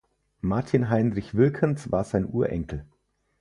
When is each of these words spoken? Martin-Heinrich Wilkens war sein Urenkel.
Martin-Heinrich 0.41 1.35
Wilkens 1.35 1.91
war 1.91 2.03
sein 2.03 2.25
Urenkel. 2.25 2.85